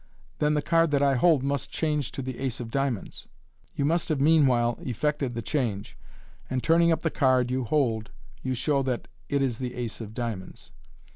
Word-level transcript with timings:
Then 0.39 0.55
the 0.55 0.63
card 0.63 0.89
that 0.89 1.03
I 1.03 1.13
hold 1.13 1.43
must 1.43 1.69
change 1.69 2.11
to 2.13 2.23
the 2.23 2.39
ace 2.39 2.59
of 2.59 2.71
diamonds." 2.71 3.27
You 3.75 3.85
have 3.87 4.19
meanwhile 4.19 4.79
effected 4.81 5.35
the 5.35 5.43
change, 5.43 5.95
and 6.49 6.63
turning 6.63 6.91
up 6.91 7.01
the 7.03 7.11
card 7.11 7.51
you 7.51 7.65
hold, 7.65 8.09
you 8.41 8.55
show 8.55 8.81
that 8.81 9.07
it 9.29 9.43
is 9.43 9.59
the 9.59 9.75
ace 9.75 10.01
of 10.01 10.15
diamonds. 10.15 10.71